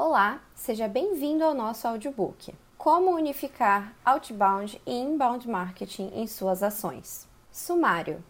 [0.00, 2.54] Olá, seja bem-vindo ao nosso audiobook.
[2.76, 7.26] Como unificar outbound e inbound marketing em suas ações.
[7.50, 8.22] Sumário.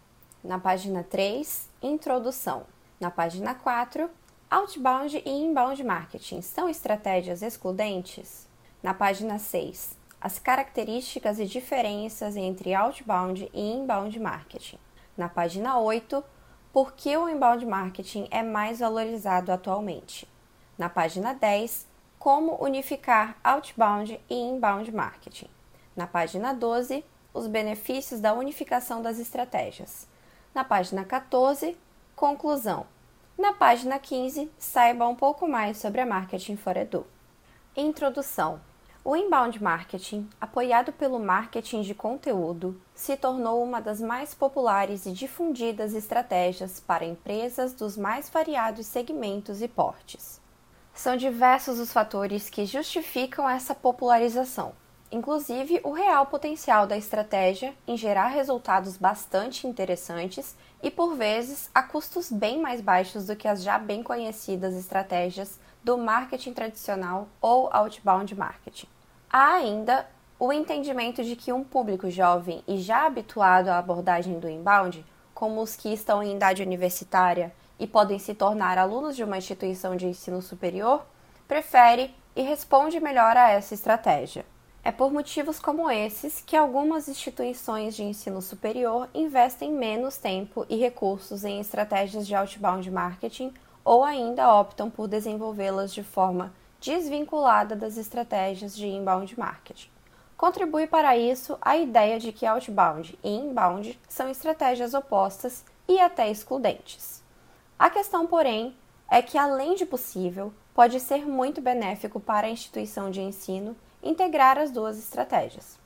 [0.43, 2.63] Na página 3, introdução.
[2.99, 4.09] Na página 4,
[4.49, 8.47] outbound e inbound marketing são estratégias excludentes?
[8.81, 14.79] Na página 6, as características e diferenças entre outbound e inbound marketing.
[15.15, 16.23] Na página 8,
[16.73, 20.27] por que o inbound marketing é mais valorizado atualmente?
[20.79, 21.85] Na página 10,
[22.17, 25.49] como unificar outbound e inbound marketing.
[25.93, 30.07] Na página 12, os benefícios da unificação das estratégias.
[30.55, 31.77] Na página 14,
[32.15, 32.85] conclusão.
[33.37, 37.05] Na página 15, saiba um pouco mais sobre a Marketing for Edu.
[37.75, 38.61] Introdução.
[39.03, 45.11] O inbound marketing, apoiado pelo marketing de conteúdo, se tornou uma das mais populares e
[45.11, 50.39] difundidas estratégias para empresas dos mais variados segmentos e portes.
[50.99, 54.73] São diversos os fatores que justificam essa popularização,
[55.09, 61.81] inclusive o real potencial da estratégia em gerar resultados bastante interessantes e, por vezes, a
[61.81, 67.69] custos bem mais baixos do que as já bem conhecidas estratégias do marketing tradicional ou
[67.71, 68.87] outbound marketing.
[69.29, 70.05] Há ainda
[70.37, 75.61] o entendimento de que um público jovem e já habituado à abordagem do inbound, como
[75.61, 80.05] os que estão em idade universitária e podem se tornar alunos de uma instituição de
[80.05, 81.05] ensino superior,
[81.47, 84.45] prefere e responde melhor a essa estratégia.
[84.83, 90.77] É por motivos como esses que algumas instituições de ensino superior investem menos tempo e
[90.77, 97.97] recursos em estratégias de outbound marketing ou ainda optam por desenvolvê-las de forma desvinculada das
[97.97, 99.89] estratégias de inbound marketing.
[100.37, 106.29] Contribui para isso a ideia de que outbound e inbound são estratégias opostas e até
[106.31, 107.21] excludentes.
[107.79, 108.75] A questão, porém,
[109.09, 114.57] é que, além de possível, pode ser muito benéfico para a instituição de ensino integrar
[114.57, 115.79] as duas estratégias.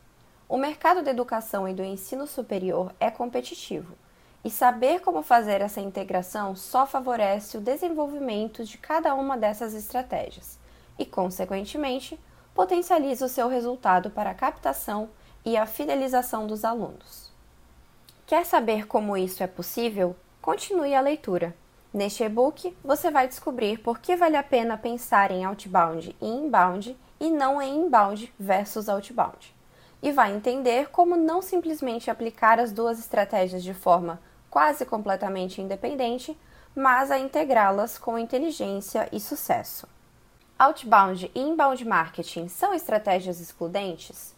[0.50, 3.94] O mercado da educação e do ensino superior é competitivo,
[4.44, 10.58] e saber como fazer essa integração só favorece o desenvolvimento de cada uma dessas estratégias
[10.98, 12.20] e, consequentemente,
[12.56, 15.10] potencializa o seu resultado para a captação
[15.46, 17.32] e a fidelização dos alunos.
[18.26, 20.16] Quer saber como isso é possível?
[20.42, 21.56] Continue a leitura.
[21.94, 26.98] Neste e-book, você vai descobrir por que vale a pena pensar em outbound e inbound
[27.20, 29.54] e não em inbound versus outbound.
[30.02, 36.36] E vai entender como não simplesmente aplicar as duas estratégias de forma quase completamente independente,
[36.76, 39.88] mas a integrá-las com inteligência e sucesso.
[40.58, 44.34] Outbound e inbound marketing são estratégias excludentes?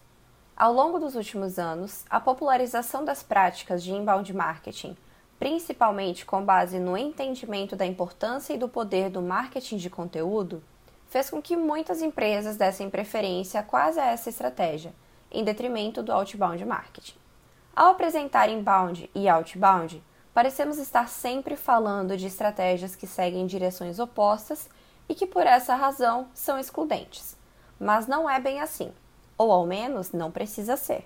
[0.57, 4.97] Ao longo dos últimos anos, a popularização das práticas de inbound marketing
[5.39, 10.63] principalmente com base no entendimento da importância e do poder do marketing de conteúdo,
[11.07, 14.93] fez com que muitas empresas dessem preferência quase a essa estratégia,
[15.31, 17.15] em detrimento do outbound marketing.
[17.75, 20.01] Ao apresentar inbound e outbound,
[20.33, 24.69] parecemos estar sempre falando de estratégias que seguem direções opostas
[25.07, 27.37] e que por essa razão são excludentes.
[27.79, 28.91] Mas não é bem assim,
[29.37, 31.05] ou ao menos não precisa ser.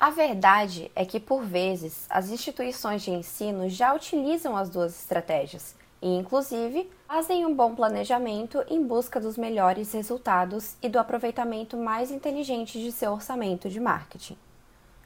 [0.00, 5.76] A verdade é que, por vezes, as instituições de ensino já utilizam as duas estratégias
[6.00, 12.10] e, inclusive, fazem um bom planejamento em busca dos melhores resultados e do aproveitamento mais
[12.10, 14.38] inteligente de seu orçamento de marketing.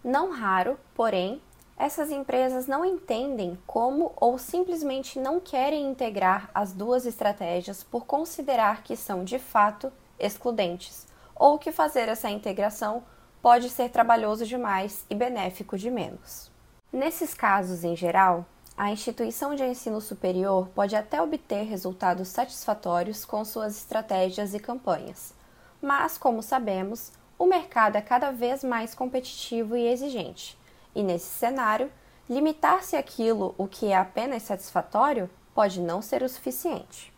[0.05, 1.43] Não raro, porém,
[1.77, 8.85] essas empresas não entendem como ou simplesmente não querem integrar as duas estratégias por considerar
[8.85, 11.05] que são de fato excludentes,
[11.35, 13.03] ou que fazer essa integração
[13.45, 16.51] pode ser trabalhoso demais e benéfico de menos.
[16.91, 23.45] Nesses casos, em geral, a instituição de ensino superior pode até obter resultados satisfatórios com
[23.45, 25.35] suas estratégias e campanhas,
[25.83, 30.59] mas, como sabemos, o mercado é cada vez mais competitivo e exigente,
[30.95, 31.93] e nesse cenário,
[32.31, 37.13] limitar-se àquilo o que é apenas satisfatório pode não ser o suficiente.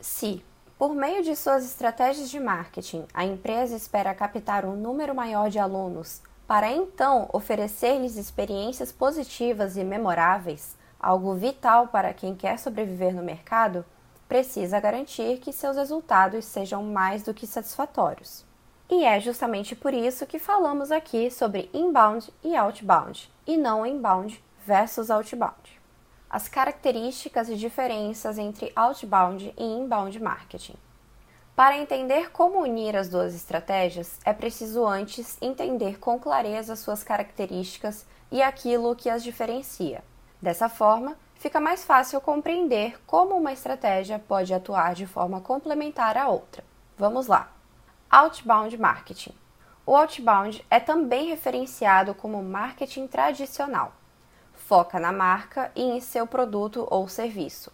[0.00, 0.42] Se,
[0.80, 5.58] por meio de suas estratégias de marketing, a empresa espera captar um número maior de
[5.58, 13.22] alunos para então oferecer-lhes experiências positivas e memoráveis, algo vital para quem quer sobreviver no
[13.22, 13.84] mercado,
[14.26, 18.46] precisa garantir que seus resultados sejam mais do que satisfatórios.
[18.88, 24.42] E é justamente por isso que falamos aqui sobre inbound e outbound, e não inbound
[24.66, 25.79] versus outbound
[26.30, 30.76] as características e diferenças entre outbound e inbound marketing.
[31.56, 38.06] Para entender como unir as duas estratégias, é preciso antes entender com clareza suas características
[38.30, 40.02] e aquilo que as diferencia.
[40.40, 46.28] Dessa forma, fica mais fácil compreender como uma estratégia pode atuar de forma complementar à
[46.28, 46.64] outra.
[46.96, 47.52] Vamos lá.
[48.08, 49.34] Outbound marketing.
[49.84, 53.92] O outbound é também referenciado como marketing tradicional.
[54.70, 57.72] Foca na marca e em seu produto ou serviço.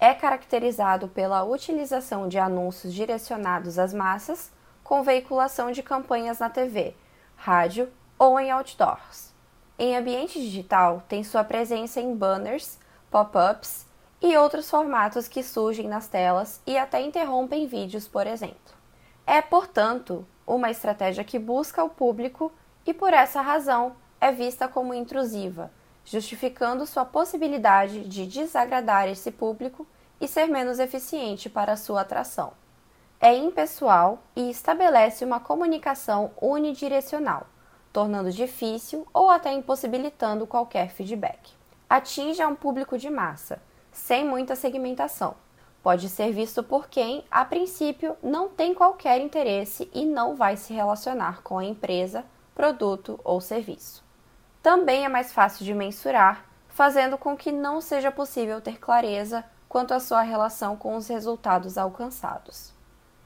[0.00, 4.50] É caracterizado pela utilização de anúncios direcionados às massas,
[4.82, 6.96] com veiculação de campanhas na TV,
[7.36, 9.34] rádio ou em outdoors.
[9.78, 12.78] Em ambiente digital, tem sua presença em banners,
[13.10, 13.84] pop-ups
[14.22, 18.72] e outros formatos que surgem nas telas e até interrompem vídeos, por exemplo.
[19.26, 22.50] É, portanto, uma estratégia que busca o público
[22.86, 25.70] e, por essa razão, é vista como intrusiva,
[26.04, 29.86] justificando sua possibilidade de desagradar esse público
[30.20, 32.52] e ser menos eficiente para sua atração.
[33.20, 37.46] É impessoal e estabelece uma comunicação unidirecional,
[37.92, 41.52] tornando difícil ou até impossibilitando qualquer feedback.
[41.88, 45.36] Atinge a um público de massa, sem muita segmentação.
[45.82, 50.72] Pode ser visto por quem, a princípio, não tem qualquer interesse e não vai se
[50.72, 52.24] relacionar com a empresa,
[52.54, 54.03] produto ou serviço.
[54.64, 59.92] Também é mais fácil de mensurar, fazendo com que não seja possível ter clareza quanto
[59.92, 62.72] à sua relação com os resultados alcançados.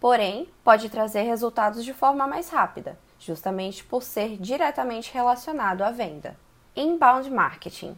[0.00, 6.36] Porém, pode trazer resultados de forma mais rápida, justamente por ser diretamente relacionado à venda.
[6.74, 7.96] Inbound Marketing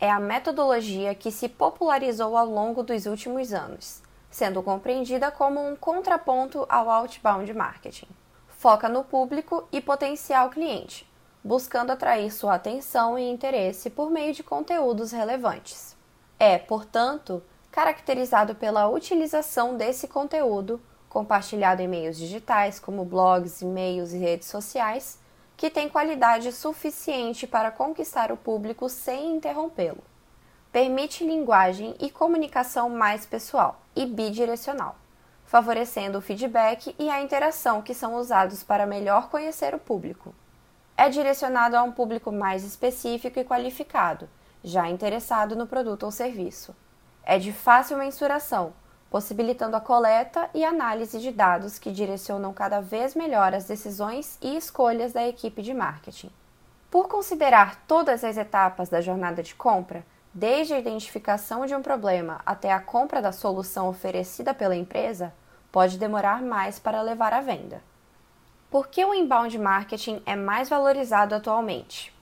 [0.00, 5.76] é a metodologia que se popularizou ao longo dos últimos anos, sendo compreendida como um
[5.76, 8.08] contraponto ao outbound marketing.
[8.46, 11.07] Foca no público e potencial cliente,
[11.42, 15.96] buscando atrair sua atenção e interesse por meio de conteúdos relevantes.
[16.38, 24.18] É, portanto, caracterizado pela utilização desse conteúdo compartilhado em meios digitais, como blogs, e-mails e
[24.18, 25.18] redes sociais,
[25.56, 30.02] que tem qualidade suficiente para conquistar o público sem interrompê-lo.
[30.70, 34.96] Permite linguagem e comunicação mais pessoal e bidirecional,
[35.44, 40.34] favorecendo o feedback e a interação que são usados para melhor conhecer o público.
[41.00, 44.28] É direcionado a um público mais específico e qualificado,
[44.64, 46.74] já interessado no produto ou serviço.
[47.22, 48.72] É de fácil mensuração,
[49.08, 54.56] possibilitando a coleta e análise de dados que direcionam cada vez melhor as decisões e
[54.56, 56.32] escolhas da equipe de marketing.
[56.90, 60.04] Por considerar todas as etapas da jornada de compra,
[60.34, 65.32] desde a identificação de um problema até a compra da solução oferecida pela empresa,
[65.70, 67.86] pode demorar mais para levar à venda.
[68.70, 72.14] Por que o inbound marketing é mais valorizado atualmente?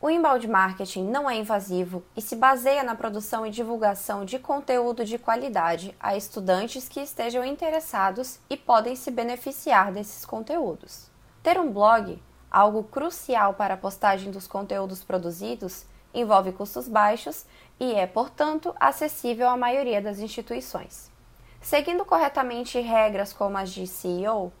[0.00, 5.04] O inbound marketing não é invasivo e se baseia na produção e divulgação de conteúdo
[5.04, 11.08] de qualidade a estudantes que estejam interessados e podem se beneficiar desses conteúdos.
[11.40, 12.20] Ter um blog,
[12.50, 17.46] algo crucial para a postagem dos conteúdos produzidos, envolve custos baixos
[17.78, 21.12] e é, portanto, acessível à maioria das instituições.
[21.60, 24.52] Seguindo corretamente regras como as de CEO,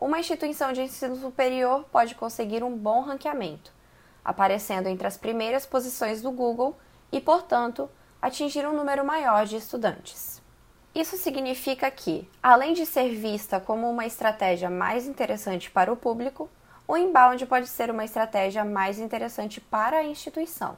[0.00, 3.78] uma instituição de ensino superior pode conseguir um bom ranqueamento
[4.24, 6.76] aparecendo entre as primeiras posições do Google
[7.10, 10.40] e, portanto, atingir um número maior de estudantes.
[10.94, 16.50] Isso significa que, além de ser vista como uma estratégia mais interessante para o público,
[16.86, 20.76] o inbound pode ser uma estratégia mais interessante para a instituição,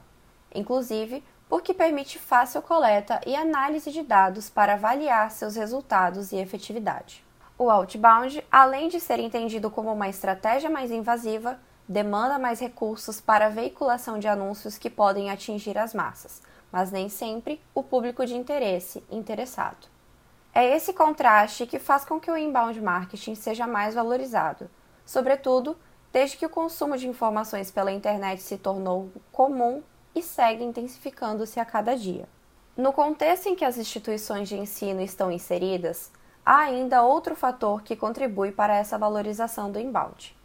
[0.53, 7.23] inclusive porque permite fácil coleta e análise de dados para avaliar seus resultados e efetividade.
[7.57, 13.45] O outbound, além de ser entendido como uma estratégia mais invasiva, demanda mais recursos para
[13.45, 18.35] a veiculação de anúncios que podem atingir as massas, mas nem sempre o público de
[18.35, 19.87] interesse interessado.
[20.53, 24.69] É esse contraste que faz com que o inbound marketing seja mais valorizado,
[25.05, 25.77] sobretudo
[26.11, 29.81] desde que o consumo de informações pela internet se tornou comum
[30.15, 32.29] e segue intensificando-se a cada dia.
[32.77, 36.11] No contexto em que as instituições de ensino estão inseridas,
[36.45, 40.35] há ainda outro fator que contribui para essa valorização do inbound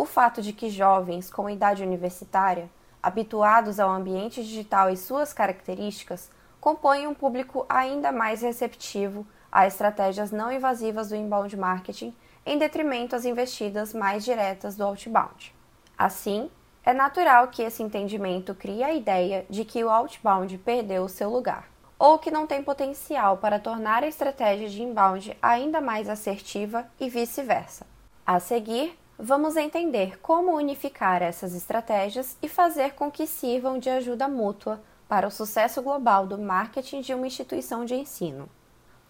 [0.00, 2.70] o fato de que jovens com idade universitária,
[3.02, 10.30] habituados ao ambiente digital e suas características, compõem um público ainda mais receptivo a estratégias
[10.30, 12.16] não invasivas do inbound marketing
[12.46, 15.54] em detrimento às investidas mais diretas do outbound.
[15.98, 16.50] Assim,
[16.82, 21.28] é natural que esse entendimento crie a ideia de que o outbound perdeu o seu
[21.28, 21.68] lugar,
[22.00, 27.10] ou que não tem potencial para tornar a estratégia de inbound ainda mais assertiva e
[27.10, 27.86] vice-versa.
[28.26, 34.26] A seguir, vamos entender como unificar essas estratégias e fazer com que sirvam de ajuda
[34.28, 38.48] mútua para o sucesso global do marketing de uma instituição de ensino.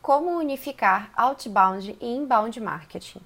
[0.02, 3.20] Como unificar outbound e inbound marketing?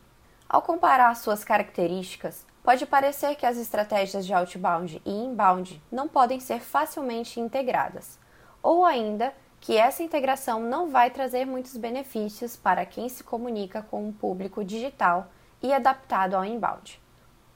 [0.47, 6.39] Ao comparar suas características, pode parecer que as estratégias de outbound e inbound não podem
[6.39, 8.19] ser facilmente integradas,
[8.63, 9.33] ou ainda
[9.65, 14.63] que essa integração não vai trazer muitos benefícios para quem se comunica com um público
[14.63, 15.29] digital
[15.63, 17.01] e adaptado ao inbound.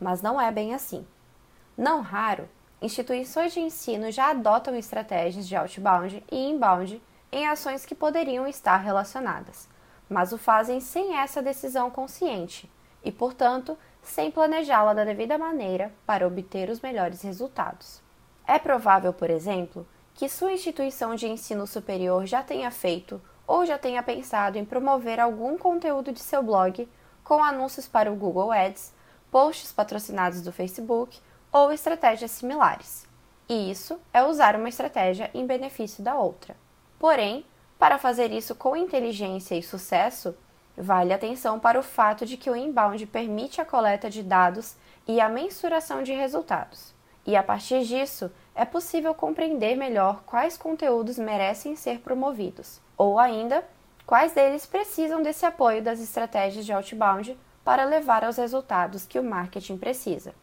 [0.01, 1.07] Mas não é bem assim.
[1.77, 2.49] Não raro,
[2.81, 8.79] instituições de ensino já adotam estratégias de outbound e inbound em ações que poderiam estar
[8.79, 9.69] relacionadas,
[10.09, 12.73] mas o fazem sem essa decisão consciente
[13.05, 18.01] e, portanto, sem planejá-la da devida maneira para obter os melhores resultados.
[18.47, 19.87] É provável, por exemplo,
[20.19, 25.21] que sua instituição de ensino superior já tenha feito ou já tenha pensado em promover
[25.21, 26.89] algum conteúdo de seu blog
[27.23, 28.93] com anúncios para o Google Ads,
[29.31, 31.21] posts patrocinados do Facebook
[31.53, 33.07] ou estratégias similares.
[33.49, 36.57] E isso é usar uma estratégia em benefício da outra.
[36.99, 37.47] Porém,
[37.79, 40.35] para fazer isso com inteligência e sucesso,
[40.77, 44.75] vale atenção para o fato de que o inbound permite a coleta de dados
[45.07, 46.93] e a mensuração de resultados.
[47.25, 53.65] E a partir disso, é possível compreender melhor quais conteúdos merecem ser promovidos, ou ainda,
[54.05, 59.23] quais deles precisam desse apoio das estratégias de outbound para levar aos resultados que o
[59.23, 60.35] marketing precisa.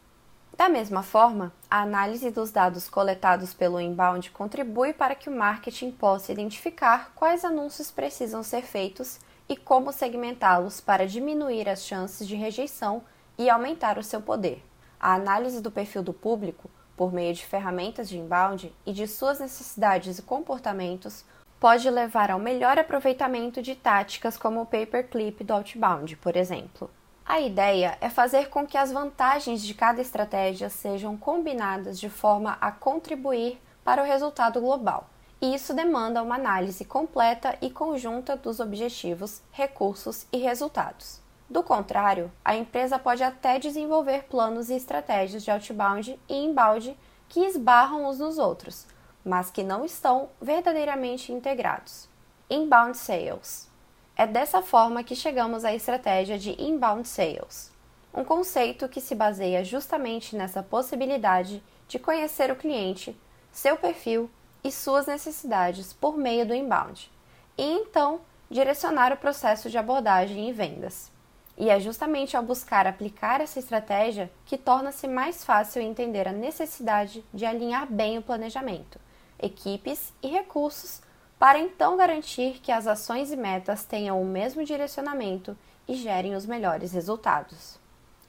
[0.56, 5.90] Da mesma forma, a análise dos dados coletados pelo inbound contribui para que o marketing
[5.90, 12.34] possa identificar quais anúncios precisam ser feitos e como segmentá-los para diminuir as chances de
[12.34, 13.02] rejeição
[13.36, 14.64] e aumentar o seu poder.
[14.98, 19.38] A análise do perfil do público por meio de ferramentas de inbound e de suas
[19.38, 21.24] necessidades e comportamentos,
[21.60, 26.90] pode levar ao melhor aproveitamento de táticas como o paperclip do outbound, por exemplo.
[27.24, 32.56] A ideia é fazer com que as vantagens de cada estratégia sejam combinadas de forma
[32.60, 35.10] a contribuir para o resultado global.
[35.40, 41.20] E isso demanda uma análise completa e conjunta dos objetivos, recursos e resultados.
[41.48, 46.96] Do contrário, a empresa pode até desenvolver planos e estratégias de outbound e inbound
[47.28, 48.86] que esbarram uns nos outros,
[49.24, 52.08] mas que não estão verdadeiramente integrados.
[52.50, 53.70] Inbound Sales
[54.16, 57.70] é dessa forma que chegamos à estratégia de inbound sales,
[58.14, 63.14] um conceito que se baseia justamente nessa possibilidade de conhecer o cliente,
[63.52, 64.30] seu perfil
[64.64, 67.12] e suas necessidades por meio do inbound,
[67.58, 71.12] e então direcionar o processo de abordagem e vendas.
[71.56, 77.24] E é justamente ao buscar aplicar essa estratégia que torna-se mais fácil entender a necessidade
[77.32, 79.00] de alinhar bem o planejamento,
[79.38, 81.00] equipes e recursos
[81.38, 86.46] para então garantir que as ações e metas tenham o mesmo direcionamento e gerem os
[86.46, 87.78] melhores resultados.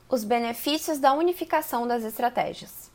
[0.09, 2.91] Os benefícios da unificação das estratégias.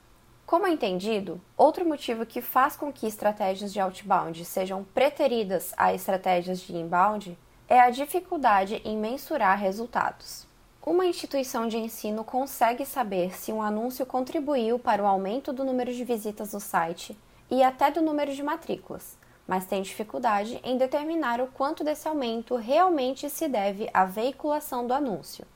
[0.47, 5.95] Como é entendido, outro motivo que faz com que estratégias de outbound sejam preteridas a
[5.95, 7.39] estratégias de inbound
[7.73, 10.47] é a dificuldade em mensurar resultados.
[10.85, 15.91] Uma instituição de ensino consegue saber se um anúncio contribuiu para o aumento do número
[15.91, 17.19] de visitas no site
[17.51, 19.17] e até do número de matrículas,
[19.49, 24.93] mas tem dificuldade em determinar o quanto desse aumento realmente se deve à veiculação do
[24.93, 25.47] anúncio.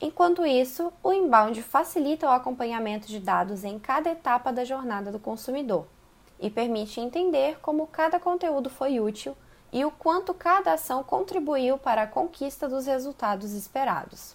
[0.00, 5.18] Enquanto isso, o inbound facilita o acompanhamento de dados em cada etapa da jornada do
[5.18, 5.86] consumidor
[6.40, 9.36] e permite entender como cada conteúdo foi útil
[9.72, 14.34] e o quanto cada ação contribuiu para a conquista dos resultados esperados.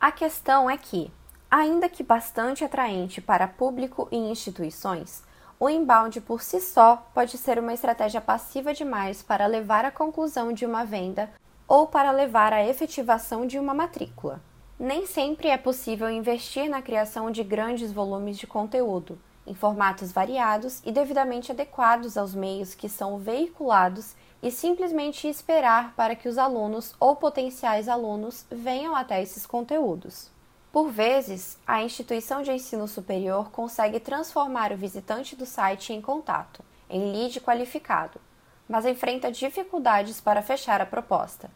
[0.00, 1.10] A questão é que,
[1.50, 5.24] ainda que bastante atraente para público e instituições,
[5.58, 10.52] o inbound por si só pode ser uma estratégia passiva demais para levar à conclusão
[10.52, 11.30] de uma venda
[11.66, 14.40] ou para levar à efetivação de uma matrícula.
[14.78, 20.82] Nem sempre é possível investir na criação de grandes volumes de conteúdo, em formatos variados
[20.84, 24.14] e devidamente adequados aos meios que são veiculados
[24.46, 30.30] e simplesmente esperar para que os alunos ou potenciais alunos venham até esses conteúdos.
[30.70, 36.62] Por vezes, a instituição de ensino superior consegue transformar o visitante do site em contato,
[36.88, 38.20] em lead qualificado,
[38.68, 41.50] mas enfrenta dificuldades para fechar a proposta.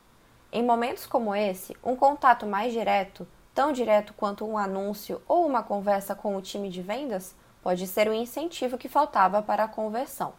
[0.53, 5.63] Em momentos como esse, um contato mais direto, tão direto quanto um anúncio ou uma
[5.63, 10.35] conversa com o time de vendas, pode ser o incentivo que faltava para a conversão.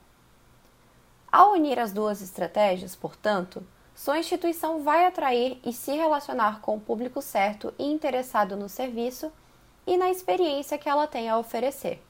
[1.32, 6.80] Ao unir as duas estratégias, portanto, sua instituição vai atrair e se relacionar com o
[6.80, 9.32] público certo e interessado no serviço
[9.88, 12.04] e na experiência que ela tem a oferecer.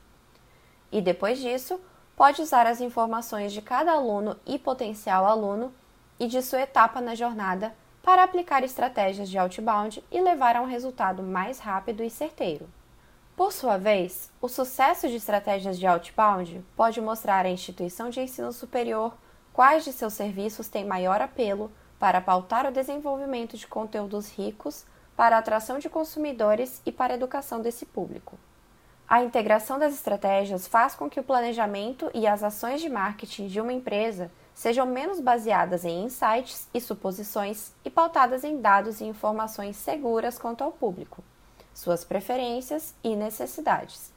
[0.91, 1.79] E depois disso,
[2.15, 5.71] pode usar as informações de cada aluno e potencial aluno
[6.19, 10.67] e de sua etapa na jornada para aplicar estratégias de outbound e levar a um
[10.67, 12.67] resultado mais rápido e certeiro.
[13.35, 18.51] Por sua vez, o sucesso de estratégias de outbound pode mostrar à instituição de ensino
[18.51, 19.13] superior
[19.53, 24.85] quais de seus serviços têm maior apelo para pautar o desenvolvimento de conteúdos ricos
[25.15, 28.37] para a atração de consumidores e para a educação desse público.
[29.07, 33.59] A integração das estratégias faz com que o planejamento e as ações de marketing de
[33.59, 39.75] uma empresa sejam menos baseadas em insights e suposições e pautadas em dados e informações
[39.75, 41.23] seguras quanto ao público,
[41.73, 44.11] suas preferências e necessidades.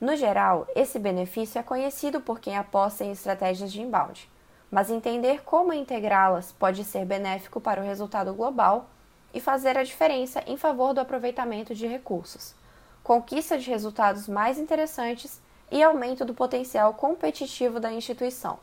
[0.00, 4.28] No geral, esse benefício é conhecido por quem aposta em estratégias de inbound,
[4.70, 8.90] mas entender como integrá-las pode ser benéfico para o resultado global
[9.32, 12.54] e fazer a diferença em favor do aproveitamento de recursos,
[13.02, 18.58] conquista de resultados mais interessantes e aumento do potencial competitivo da instituição.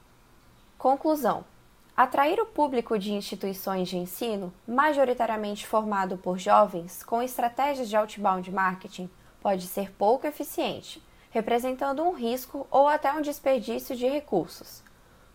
[0.77, 1.43] Conclusão:
[1.95, 8.49] Atrair o público de instituições de ensino, majoritariamente formado por jovens, com estratégias de outbound
[8.49, 9.09] marketing
[9.41, 14.81] pode ser pouco eficiente, representando um risco ou até um desperdício de recursos.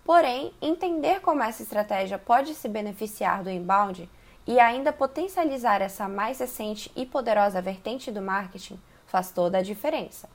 [0.05, 4.09] Porém, entender como essa estratégia pode se beneficiar do inbound
[4.47, 10.29] e ainda potencializar essa mais recente e poderosa vertente do marketing faz toda a diferença.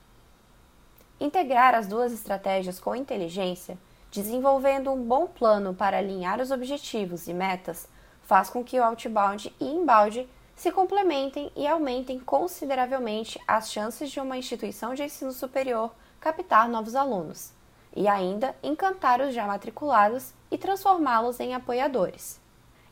[1.20, 3.78] Integrar as duas estratégias com inteligência,
[4.12, 7.88] desenvolvendo um bom plano para alinhar os objetivos e metas,
[8.22, 14.20] faz com que o outbound e inbound se complementem e aumentem consideravelmente as chances de
[14.20, 17.52] uma instituição de ensino superior captar novos alunos
[17.96, 22.40] e ainda encantar os já matriculados e transformá-los em apoiadores.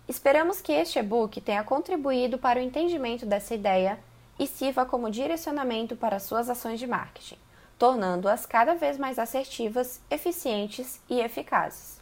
[0.07, 3.99] Esperamos que este e-book tenha contribuído para o entendimento dessa ideia
[4.39, 7.37] e sirva como direcionamento para suas ações de marketing,
[7.79, 12.01] tornando-as cada vez mais assertivas, eficientes e eficazes.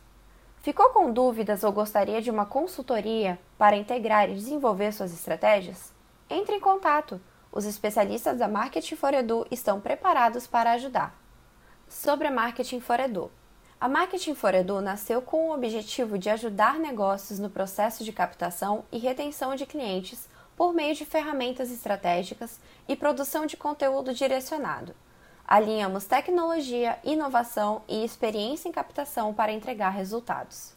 [0.60, 5.94] Ficou com dúvidas ou gostaria de uma consultoria para integrar e desenvolver suas estratégias?
[6.30, 7.22] Entre em contato!
[7.52, 11.16] Os especialistas da Marketing for Edu estão preparados para ajudar.
[11.88, 13.32] Sobre a Marketing for Edu.
[13.80, 18.84] A Marketing for Edu nasceu com o objetivo de ajudar negócios no processo de captação
[18.92, 24.96] e retenção de clientes por meio de ferramentas estratégicas e produção de conteúdo direcionado.
[25.48, 30.74] Alinhamos tecnologia, inovação e experiência em captação para entregar resultados.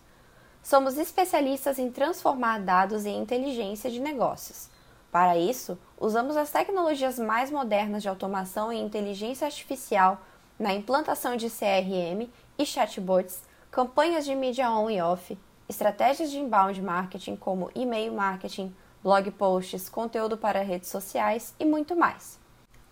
[0.62, 4.70] Somos especialistas em transformar dados em inteligência de negócios.
[5.10, 10.21] Para isso, usamos as tecnologias mais modernas de automação e inteligência artificial
[10.56, 13.42] na implantação de CRM e chatbots,
[13.73, 15.36] campanhas de mídia on e off,
[15.68, 21.97] estratégias de inbound marketing como e-mail marketing, blog posts, conteúdo para redes sociais e muito
[21.97, 22.38] mais.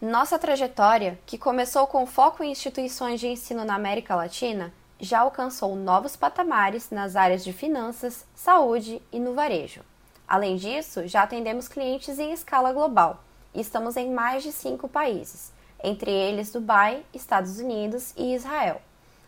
[0.01, 5.75] Nossa trajetória, que começou com foco em instituições de ensino na América Latina, já alcançou
[5.75, 9.83] novos patamares nas áreas de finanças, saúde e no varejo.
[10.27, 15.53] Além disso, já atendemos clientes em escala global e estamos em mais de cinco países,
[15.83, 18.81] entre eles Dubai, Estados Unidos e Israel.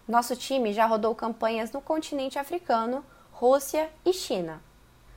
[0.07, 4.63] Nosso time já rodou campanhas no continente africano, Rússia e China.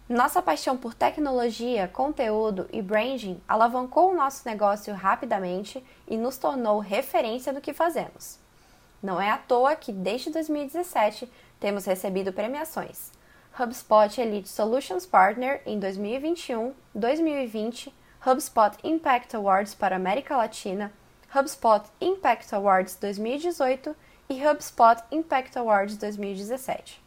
[0.10, 6.80] Nossa paixão por tecnologia, conteúdo e branding alavancou o nosso negócio rapidamente e nos tornou
[6.80, 8.38] referência do que fazemos.
[9.02, 13.12] Não é à toa que desde 2017 temos recebido premiações.
[13.58, 17.94] HubSpot Elite Solutions Partner em 2021, 2020,
[18.28, 20.92] HubSpot Impact Awards para América Latina,
[21.34, 23.96] HubSpot Impact Awards 2018
[24.30, 27.02] e HubSpot Impact Awards 2017.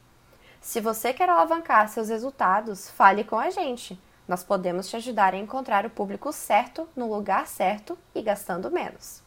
[0.66, 3.96] Se você quer alavancar seus resultados, fale com a gente.
[4.26, 9.22] Nós podemos te ajudar a encontrar o público certo no lugar certo e gastando menos.